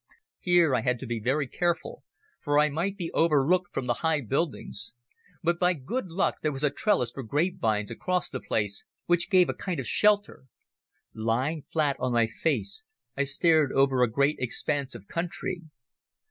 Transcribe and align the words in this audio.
Here 0.39 0.73
I 0.73 0.81
had 0.81 0.97
to 1.01 1.05
be 1.05 1.19
very 1.19 1.47
careful, 1.47 2.03
for 2.43 2.57
I 2.57 2.69
might 2.69 2.97
be 2.97 3.11
overlooked 3.11 3.71
from 3.71 3.85
the 3.85 3.93
high 4.01 4.21
buildings. 4.21 4.95
But 5.43 5.59
by 5.59 5.73
good 5.73 6.07
luck 6.07 6.37
there 6.41 6.51
was 6.51 6.63
a 6.63 6.71
trellis 6.71 7.11
for 7.11 7.21
grape 7.21 7.59
vines 7.59 7.91
across 7.91 8.27
the 8.27 8.39
place, 8.39 8.83
which 9.05 9.29
gave 9.29 9.47
a 9.47 9.53
kind 9.53 9.79
of 9.79 9.85
shelter. 9.87 10.45
Lying 11.13 11.65
flat 11.71 11.97
on 11.99 12.13
my 12.13 12.25
face 12.25 12.83
I 13.15 13.25
stared 13.25 13.71
over 13.73 14.01
a 14.01 14.09
great 14.09 14.37
expanse 14.39 14.95
of 14.95 15.05
country. 15.07 15.65